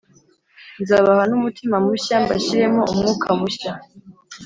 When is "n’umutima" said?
1.29-1.75